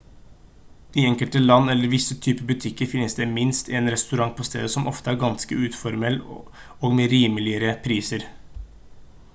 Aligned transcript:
i 1.01 1.01
enkelte 1.09 1.39
land 1.41 1.69
eller 1.73 1.83
i 1.89 1.91
visse 1.91 2.15
type 2.27 2.43
butikker 2.51 2.85
finnes 2.93 3.15
det 3.19 3.25
minst 3.35 3.69
en 3.79 3.91
restaurant 3.95 4.35
på 4.39 4.47
stedet 4.49 4.73
som 4.77 4.89
ofte 4.93 5.13
er 5.13 5.21
ganske 5.27 5.59
uformell 5.67 6.19
og 6.33 6.91
med 7.01 7.13
rimeligere 7.17 7.77
priser 7.87 8.27